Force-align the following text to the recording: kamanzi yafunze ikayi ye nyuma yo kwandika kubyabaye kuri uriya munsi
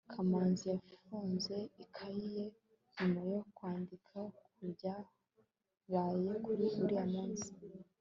kamanzi 0.13 0.63
yafunze 0.73 1.55
ikayi 1.83 2.25
ye 2.35 2.45
nyuma 2.95 3.21
yo 3.31 3.39
kwandika 3.55 4.17
kubyabaye 4.55 6.31
kuri 6.45 6.65
uriya 6.83 7.05
munsi 7.13 7.49